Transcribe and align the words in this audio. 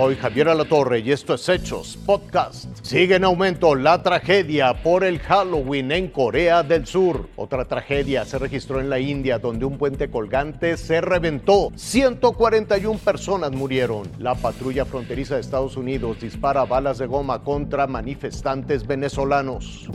Soy 0.00 0.16
Javier 0.16 0.48
Alatorre 0.48 1.00
y 1.00 1.12
esto 1.12 1.34
es 1.34 1.46
Hechos 1.46 1.98
Podcast. 2.06 2.64
Sigue 2.80 3.16
en 3.16 3.24
aumento 3.24 3.74
la 3.74 4.02
tragedia 4.02 4.82
por 4.82 5.04
el 5.04 5.18
Halloween 5.18 5.92
en 5.92 6.08
Corea 6.08 6.62
del 6.62 6.86
Sur. 6.86 7.28
Otra 7.36 7.66
tragedia 7.66 8.24
se 8.24 8.38
registró 8.38 8.80
en 8.80 8.88
la 8.88 8.98
India 8.98 9.38
donde 9.38 9.66
un 9.66 9.76
puente 9.76 10.10
colgante 10.10 10.78
se 10.78 11.02
reventó. 11.02 11.70
141 11.74 12.98
personas 12.98 13.52
murieron. 13.52 14.08
La 14.18 14.34
patrulla 14.34 14.86
fronteriza 14.86 15.34
de 15.34 15.42
Estados 15.42 15.76
Unidos 15.76 16.18
dispara 16.18 16.64
balas 16.64 16.96
de 16.96 17.04
goma 17.04 17.44
contra 17.44 17.86
manifestantes 17.86 18.86
venezolanos. 18.86 19.90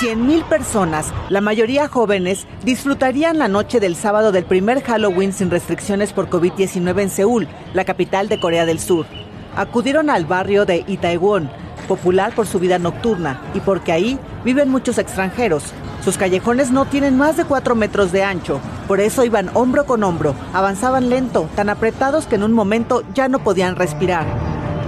100.000 0.00 0.42
personas, 0.48 1.12
la 1.28 1.42
mayoría 1.42 1.86
jóvenes, 1.86 2.46
disfrutarían 2.64 3.38
la 3.38 3.48
noche 3.48 3.78
del 3.78 3.94
sábado 3.94 4.32
del 4.32 4.46
primer 4.46 4.82
Halloween 4.82 5.34
sin 5.34 5.50
restricciones 5.50 6.14
por 6.14 6.30
COVID-19 6.30 7.02
en 7.02 7.10
Seúl, 7.10 7.48
la 7.74 7.84
capital 7.84 8.30
de 8.30 8.40
Corea 8.40 8.64
del 8.64 8.80
Sur. 8.80 9.19
Acudieron 9.56 10.10
al 10.10 10.24
barrio 10.26 10.64
de 10.64 10.84
Itaewon, 10.86 11.50
popular 11.88 12.34
por 12.34 12.46
su 12.46 12.58
vida 12.58 12.78
nocturna 12.78 13.40
y 13.54 13.60
porque 13.60 13.92
ahí 13.92 14.18
viven 14.44 14.68
muchos 14.68 14.98
extranjeros. 14.98 15.64
Sus 16.04 16.16
callejones 16.16 16.70
no 16.70 16.86
tienen 16.86 17.18
más 17.18 17.36
de 17.36 17.44
4 17.44 17.74
metros 17.74 18.12
de 18.12 18.22
ancho, 18.22 18.60
por 18.86 19.00
eso 19.00 19.24
iban 19.24 19.50
hombro 19.54 19.84
con 19.84 20.02
hombro, 20.02 20.34
avanzaban 20.54 21.10
lento, 21.10 21.48
tan 21.56 21.68
apretados 21.68 22.26
que 22.26 22.36
en 22.36 22.42
un 22.42 22.52
momento 22.52 23.02
ya 23.14 23.28
no 23.28 23.40
podían 23.40 23.76
respirar. 23.76 24.24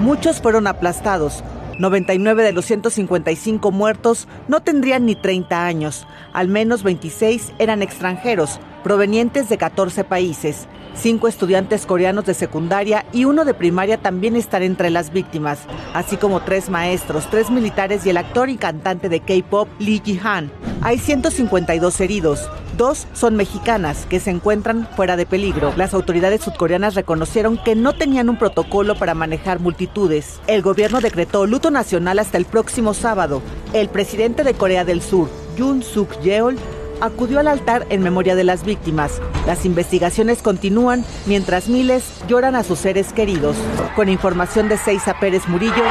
Muchos 0.01 0.41
fueron 0.41 0.67
aplastados, 0.67 1.45
99 1.79 2.43
de 2.43 2.53
los 2.53 2.65
155 2.67 3.71
muertos 3.73 4.29
no 4.49 4.61
tendrían 4.61 5.07
ni 5.07 5.15
30 5.15 5.65
años. 5.65 6.07
Al 6.33 6.49
menos 6.49 6.83
26 6.83 7.53
eran 7.59 7.83
extranjeros, 7.83 8.61
provenientes 8.83 9.49
de 9.49 9.59
14 9.59 10.05
países. 10.05 10.67
Cinco 10.95 11.27
estudiantes 11.27 11.87
coreanos 11.87 12.27
de 12.27 12.35
secundaria 12.35 13.07
y 13.13 13.25
uno 13.25 13.45
de 13.45 13.55
primaria 13.55 13.97
también 13.97 14.37
están 14.37 14.63
entre 14.63 14.91
las 14.91 15.11
víctimas, 15.11 15.61
así 15.95 16.17
como 16.19 16.43
tres 16.43 16.69
maestros, 16.69 17.31
tres 17.31 17.51
militares 17.51 18.05
y 18.05 18.11
el 18.11 18.19
actor 18.19 18.51
y 18.51 18.57
cantante 18.57 19.09
de 19.09 19.21
K-pop 19.21 19.69
Lee 19.79 20.03
Ji-han. 20.05 20.51
Hay 20.83 20.99
152 20.99 22.01
heridos. 22.01 22.51
Dos 22.77 23.07
son 23.13 23.37
mexicanas 23.37 24.07
que 24.07 24.19
se 24.19 24.31
encuentran 24.31 24.89
fuera 24.97 25.17
de 25.17 25.27
peligro. 25.27 25.73
Las 25.77 25.95
autoridades 25.95 26.43
sudcoreanas 26.43 26.95
reconocieron 26.95 27.59
que 27.63 27.75
no 27.75 27.95
tenían 27.95 28.29
un 28.29 28.39
protocolo 28.39 28.95
para 28.95 29.15
manejar 29.15 29.61
multitudes. 29.61 30.41
El 30.47 30.63
gobierno 30.63 31.01
decretó 31.01 31.47
luto 31.47 31.71
nacional 31.71 32.19
hasta 32.19 32.39
el 32.39 32.45
próximo 32.45 32.95
sábado. 32.95 33.43
El 33.73 33.89
presidente 33.89 34.43
de 34.43 34.55
Corea 34.55 34.85
del 34.85 35.03
Sur, 35.03 35.29
Yoon 35.57 35.83
Suk 35.83 36.21
Yeol, 36.23 36.59
acudió 37.03 37.41
al 37.41 37.49
altar 37.49 37.87
en 37.91 38.01
memoria 38.03 38.37
de 38.37 38.45
las 38.45 38.65
víctimas. 38.65 39.21
Las 39.47 39.67
investigaciones 39.67 40.41
continúan 40.41 41.05
mientras 41.27 41.69
miles 41.69 42.05
lloran 42.29 42.55
a 42.55 42.63
sus 42.63 42.79
seres 42.79 43.13
queridos. 43.13 43.57
Con 43.97 44.09
información 44.09 44.69
de 44.69 44.79
Seiza 44.79 45.19
Pérez 45.19 45.49
Murillo, 45.49 45.85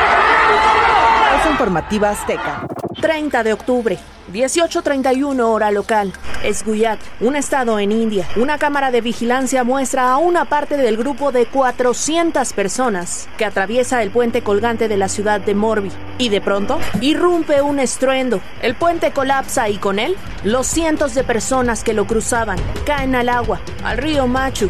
es 1.38 1.52
informativa 1.52 2.10
Azteca. 2.10 2.66
30 3.00 3.44
de 3.44 3.54
octubre, 3.54 3.98
18.31 4.34 5.40
hora 5.42 5.72
local. 5.72 6.12
Es 6.44 6.66
Guyat, 6.66 7.00
un 7.20 7.36
estado 7.36 7.80
en 7.80 7.92
India. 7.92 8.28
Una 8.36 8.58
cámara 8.58 8.92
de 8.92 9.02
vigilancia 9.02 9.64
muestra 9.64 10.12
a 10.12 10.18
una 10.18 10.46
parte 10.46 10.78
del 10.78 10.98
grupo 10.98 11.32
de 11.32 11.46
400 11.46 12.54
personas 12.54 13.30
que 13.38 13.46
atraviesa 13.46 14.02
el 14.02 14.12
puente 14.12 14.42
colgante 14.42 14.88
de 14.88 14.98
la 14.98 15.08
ciudad 15.08 15.40
de 15.40 15.56
Morbi. 15.56 15.92
Y 16.18 16.30
de 16.30 16.42
pronto, 16.42 16.80
irrumpe 17.00 17.62
un 17.62 17.80
estruendo. 17.80 18.42
El 18.62 18.76
puente 18.76 19.12
colapsa 19.12 19.70
y 19.70 19.78
con 19.78 20.00
él, 20.00 20.16
los 20.44 20.68
cientos 20.68 21.14
de 21.14 21.24
personas 21.24 21.84
que 21.84 21.94
lo 21.94 22.08
cruzaban 22.08 22.58
caen 22.86 23.16
al 23.16 23.30
agua, 23.30 23.62
al 23.84 23.98
río 23.98 24.28
Machu. 24.28 24.70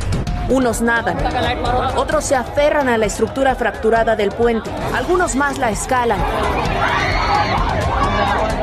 Unos 0.49 0.81
nadan, 0.81 1.17
otros 1.95 2.25
se 2.25 2.35
aferran 2.35 2.89
a 2.89 2.97
la 2.97 3.05
estructura 3.05 3.55
fracturada 3.55 4.17
del 4.17 4.31
puente, 4.31 4.69
algunos 4.93 5.35
más 5.35 5.57
la 5.57 5.71
escalan. 5.71 6.19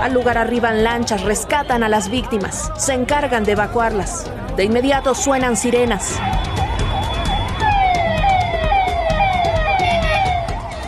Al 0.00 0.14
lugar 0.14 0.38
arriban 0.38 0.84
lanchas, 0.84 1.22
rescatan 1.22 1.82
a 1.82 1.88
las 1.88 2.08
víctimas, 2.08 2.70
se 2.76 2.94
encargan 2.94 3.44
de 3.44 3.52
evacuarlas. 3.52 4.24
De 4.56 4.64
inmediato 4.64 5.14
suenan 5.14 5.56
sirenas. 5.56 6.18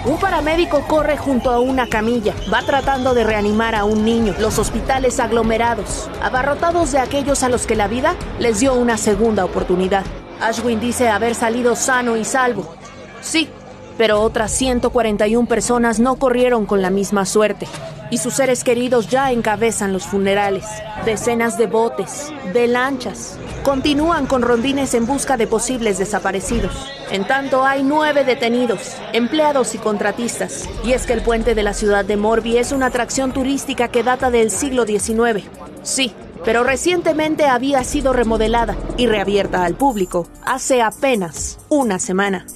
Un 0.07 0.19
paramédico 0.19 0.81
corre 0.89 1.17
junto 1.17 1.51
a 1.51 1.61
una 1.61 1.87
camilla, 1.87 2.35
va 2.53 2.63
tratando 2.63 3.13
de 3.13 3.25
reanimar 3.25 3.75
a 3.75 3.85
un 3.85 4.05
niño. 4.05 4.35
Los 4.39 4.59
hospitales 4.59 5.21
aglomerados, 5.21 6.09
abarrotados 6.23 6.93
de 6.93 6.99
aquellos 6.99 7.43
a 7.43 7.49
los 7.49 7.67
que 7.67 7.77
la 7.77 7.89
vida 7.89 8.15
les 8.39 8.61
dio 8.61 8.75
una 8.75 8.97
segunda 8.97 9.45
oportunidad. 9.45 10.05
Ashwin 10.41 10.81
dice 10.81 11.11
haber 11.11 11.35
salido 11.35 11.77
sano 11.77 12.17
y 12.17 12.25
salvo. 12.25 12.75
Sí, 13.21 13.51
pero 13.99 14.23
otras 14.23 14.51
141 14.53 15.47
personas 15.47 16.01
no 16.01 16.17
corrieron 16.17 16.65
con 16.65 16.81
la 16.81 16.89
misma 16.89 17.27
suerte 17.27 17.67
y 18.11 18.19
sus 18.19 18.35
seres 18.35 18.65
queridos 18.65 19.09
ya 19.09 19.33
encabezan 19.33 19.93
los 19.93 20.05
funerales. 20.05 20.67
Decenas 21.05 21.57
de 21.57 21.67
botes, 21.67 22.33
de 22.53 22.67
lanchas, 22.67 23.39
continúan 23.63 24.27
con 24.27 24.43
rondines 24.43 24.95
en 24.95 25.07
busca 25.07 25.37
de 25.37 25.47
posibles 25.47 25.99
desaparecidos. 25.99 26.73
En 27.11 27.27
tanto, 27.27 27.65
hay 27.65 27.83
nueve 27.83 28.25
detenidos, 28.25 28.97
empleados 29.13 29.75
y 29.75 29.79
contratistas. 29.79 30.69
Y 30.85 30.93
es 30.93 31.07
que 31.07 31.13
el 31.13 31.23
puente 31.23 31.55
de 31.55 31.63
la 31.63 31.75
ciudad 31.75 32.05
de 32.05 32.17
Morbi 32.17 32.59
es 32.59 32.73
una 32.73 32.87
atracción 32.87 33.33
turística 33.33 33.89
que 33.89 34.03
data 34.03 34.31
del 34.31 34.51
siglo 34.51 34.85
XIX. 34.85 35.45
Sí, 35.83 36.13
pero 36.45 36.65
recientemente 36.65 37.47
había 37.47 37.85
sido 37.85 38.13
remodelada 38.13 38.77
y 38.97 39.07
reabierta 39.07 39.65
al 39.65 39.75
público 39.75 40.27
hace 40.45 40.83
apenas 40.83 41.59
una 41.69 41.99
semana. 41.99 42.47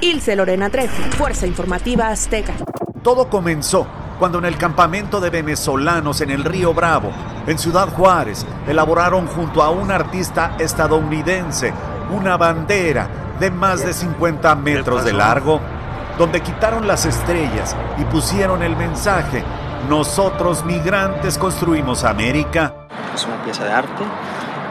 Ilse 0.00 0.36
Lorena 0.36 0.70
Trejo, 0.70 0.94
Fuerza 1.16 1.46
Informativa 1.46 2.08
Azteca. 2.08 2.54
Todo 3.02 3.28
comenzó 3.28 3.86
cuando 4.18 4.38
en 4.38 4.44
el 4.44 4.56
campamento 4.58 5.20
de 5.20 5.30
venezolanos 5.30 6.20
en 6.20 6.30
el 6.30 6.44
río 6.44 6.74
Bravo, 6.74 7.10
en 7.46 7.58
Ciudad 7.58 7.88
Juárez, 7.88 8.44
elaboraron 8.66 9.26
junto 9.26 9.62
a 9.62 9.70
un 9.70 9.90
artista 9.90 10.56
estadounidense 10.58 11.72
una 12.10 12.36
bandera 12.36 13.08
de 13.38 13.50
más 13.50 13.84
de 13.84 13.92
50 13.92 14.54
metros 14.56 15.04
de 15.04 15.12
largo, 15.12 15.60
donde 16.18 16.40
quitaron 16.40 16.86
las 16.88 17.06
estrellas 17.06 17.76
y 17.98 18.04
pusieron 18.04 18.62
el 18.62 18.76
mensaje, 18.76 19.44
nosotros 19.88 20.64
migrantes 20.64 21.38
construimos 21.38 22.04
América. 22.04 22.74
Es 23.14 23.24
una 23.24 23.42
pieza 23.44 23.64
de 23.64 23.72
arte 23.72 24.04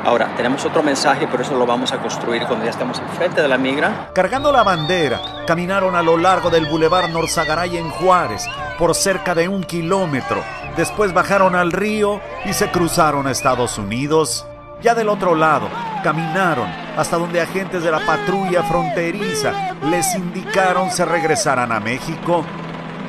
Ahora, 0.08 0.30
tenemos 0.38 0.64
otro 0.64 0.82
mensaje, 0.82 1.28
pero 1.30 1.44
eso 1.44 1.58
lo 1.58 1.66
vamos 1.66 1.92
a 1.92 1.98
construir 1.98 2.46
cuando 2.46 2.64
ya 2.64 2.72
estemos 2.72 2.98
enfrente 2.98 3.42
de 3.42 3.48
la 3.50 3.58
migra. 3.58 4.10
Cargando 4.14 4.54
la 4.54 4.64
bandera, 4.64 5.20
caminaron 5.46 5.98
a 5.98 6.02
lo 6.02 6.16
largo 6.16 6.50
del 6.50 6.66
Boulevard 6.66 7.10
Norzagaray 7.10 7.76
en 7.76 7.90
Juárez 7.90 8.48
por 8.78 8.96
cerca 8.96 9.36
de 9.36 9.48
un 9.48 9.64
kilómetro. 9.64 10.44
Después 10.76 11.14
bajaron 11.14 11.56
al 11.56 11.72
río 11.72 12.22
y 12.46 12.54
se 12.54 12.70
cruzaron 12.70 13.28
a 13.28 13.32
Estados 13.32 13.78
Unidos. 13.78 14.46
Ya 14.82 14.94
del 14.94 15.10
otro 15.10 15.36
lado, 15.36 15.68
caminaron 16.04 16.70
hasta 16.96 17.18
donde 17.18 17.42
agentes 17.42 17.84
de 17.84 17.92
la 17.92 18.06
patrulla 18.06 18.64
fronteriza 18.64 19.76
les 19.90 20.14
indicaron 20.16 20.92
se 20.92 21.06
regresaran 21.06 21.72
a 21.72 21.80
México. 21.80 22.46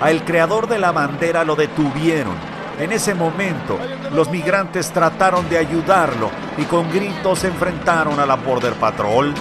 A 0.01 0.11
el 0.11 0.25
creador 0.25 0.69
de 0.69 0.79
la 0.79 0.93
bandera 0.93 1.45
lo 1.45 1.57
detuvieron 1.57 2.37
en 2.79 2.93
ese 2.93 3.13
momento, 3.13 3.77
los 4.15 4.31
migrantes 4.31 4.93
trataron 4.93 5.49
de 5.49 5.59
ayudarlo 5.59 6.31
y 6.57 6.63
con 6.63 6.89
gritos 6.93 7.41
se 7.41 7.49
enfrentaron 7.49 8.21
a 8.21 8.27
la 8.27 8.37
Border 8.37 8.75
Patrol. 8.75 9.35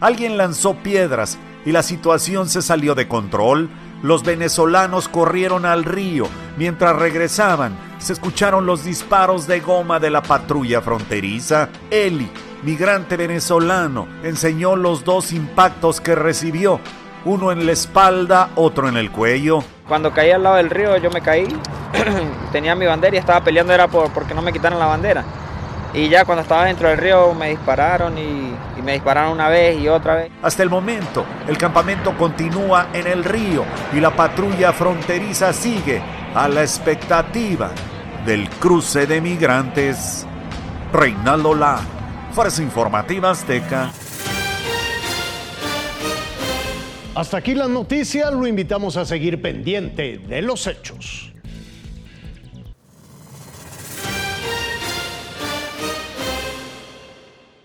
Alguien 0.00 0.36
lanzó 0.36 0.74
piedras 0.74 1.38
y 1.64 1.70
la 1.70 1.84
situación 1.84 2.48
se 2.48 2.60
salió 2.60 2.96
de 2.96 3.06
control. 3.06 3.70
Los 4.02 4.24
venezolanos 4.24 5.08
corrieron 5.08 5.64
al 5.64 5.84
río. 5.84 6.26
Mientras 6.56 6.96
regresaban, 6.96 7.78
se 7.98 8.12
escucharon 8.12 8.66
los 8.66 8.84
disparos 8.84 9.46
de 9.46 9.60
goma 9.60 10.00
de 10.00 10.10
la 10.10 10.22
patrulla 10.22 10.80
fronteriza. 10.80 11.68
Eli, 11.88 12.28
migrante 12.64 13.16
venezolano, 13.16 14.08
enseñó 14.24 14.74
los 14.74 15.04
dos 15.04 15.32
impactos 15.32 16.00
que 16.00 16.16
recibió, 16.16 16.80
uno 17.24 17.52
en 17.52 17.64
la 17.64 17.72
espalda, 17.72 18.50
otro 18.56 18.88
en 18.88 18.96
el 18.96 19.12
cuello. 19.12 19.62
Cuando 19.86 20.12
caí 20.12 20.32
al 20.32 20.42
lado 20.42 20.56
del 20.56 20.70
río 20.70 20.96
yo 20.96 21.10
me 21.10 21.20
caí, 21.20 21.46
tenía 22.52 22.74
mi 22.74 22.86
bandera 22.86 23.14
y 23.14 23.18
estaba 23.20 23.44
peleando 23.44 23.72
era 23.72 23.86
por, 23.86 24.12
porque 24.12 24.34
no 24.34 24.42
me 24.42 24.52
quitaran 24.52 24.80
la 24.80 24.86
bandera. 24.86 25.24
Y 25.94 26.08
ya 26.08 26.24
cuando 26.24 26.42
estaba 26.42 26.64
dentro 26.64 26.88
del 26.88 26.98
río 26.98 27.34
me 27.34 27.50
dispararon 27.50 28.16
y, 28.16 28.54
y, 28.78 28.82
me 28.82 28.92
dispararon 28.92 29.32
una 29.32 29.48
vez 29.48 29.78
y 29.78 29.88
otra 29.88 30.14
vez. 30.14 30.32
Hasta 30.42 30.62
el 30.62 30.70
momento, 30.70 31.24
el 31.46 31.58
campamento 31.58 32.16
continúa 32.16 32.88
en 32.94 33.06
el 33.06 33.24
río 33.24 33.64
y 33.92 34.00
la 34.00 34.10
patrulla 34.10 34.72
fronteriza 34.72 35.52
sigue 35.52 36.00
a 36.34 36.48
la 36.48 36.62
expectativa 36.62 37.70
del 38.24 38.48
cruce 38.48 39.06
de 39.06 39.20
migrantes. 39.20 40.26
Reinaldo 40.92 41.54
La, 41.54 41.80
Fuerza 42.32 42.62
Informativa 42.62 43.30
Azteca. 43.30 43.90
Hasta 47.14 47.36
aquí 47.36 47.54
las 47.54 47.68
noticias, 47.68 48.32
lo 48.32 48.46
invitamos 48.46 48.96
a 48.96 49.04
seguir 49.04 49.42
pendiente 49.42 50.18
de 50.18 50.42
los 50.42 50.66
hechos. 50.66 51.31